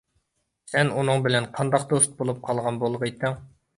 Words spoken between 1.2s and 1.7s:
بىلەن